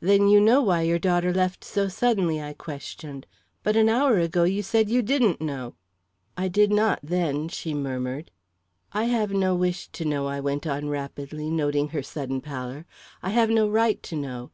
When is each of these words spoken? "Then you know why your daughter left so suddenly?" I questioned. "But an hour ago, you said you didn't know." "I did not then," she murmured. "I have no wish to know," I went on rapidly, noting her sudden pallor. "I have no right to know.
"Then 0.00 0.26
you 0.26 0.40
know 0.40 0.60
why 0.60 0.82
your 0.82 0.98
daughter 0.98 1.32
left 1.32 1.62
so 1.62 1.86
suddenly?" 1.86 2.42
I 2.42 2.52
questioned. 2.52 3.28
"But 3.62 3.76
an 3.76 3.88
hour 3.88 4.18
ago, 4.18 4.42
you 4.42 4.60
said 4.60 4.90
you 4.90 5.02
didn't 5.02 5.40
know." 5.40 5.76
"I 6.36 6.48
did 6.48 6.72
not 6.72 6.98
then," 7.00 7.46
she 7.46 7.72
murmured. 7.72 8.32
"I 8.90 9.04
have 9.04 9.30
no 9.30 9.54
wish 9.54 9.86
to 9.90 10.04
know," 10.04 10.26
I 10.26 10.40
went 10.40 10.66
on 10.66 10.88
rapidly, 10.88 11.48
noting 11.48 11.90
her 11.90 12.02
sudden 12.02 12.40
pallor. 12.40 12.86
"I 13.22 13.28
have 13.30 13.50
no 13.50 13.68
right 13.68 14.02
to 14.02 14.16
know. 14.16 14.50